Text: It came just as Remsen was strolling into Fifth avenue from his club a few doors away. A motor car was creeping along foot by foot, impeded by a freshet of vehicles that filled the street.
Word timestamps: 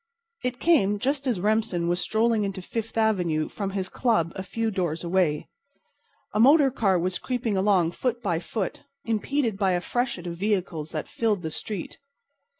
It 0.43 0.59
came 0.59 0.97
just 0.97 1.27
as 1.27 1.39
Remsen 1.39 1.87
was 1.87 1.99
strolling 2.01 2.43
into 2.43 2.59
Fifth 2.59 2.97
avenue 2.97 3.47
from 3.49 3.69
his 3.69 3.87
club 3.87 4.33
a 4.35 4.41
few 4.41 4.71
doors 4.71 5.03
away. 5.03 5.47
A 6.33 6.39
motor 6.39 6.71
car 6.71 6.97
was 6.97 7.19
creeping 7.19 7.55
along 7.55 7.91
foot 7.91 8.19
by 8.19 8.39
foot, 8.39 8.81
impeded 9.05 9.59
by 9.59 9.73
a 9.73 9.79
freshet 9.79 10.25
of 10.25 10.37
vehicles 10.37 10.89
that 10.89 11.07
filled 11.07 11.43
the 11.43 11.51
street. 11.51 11.99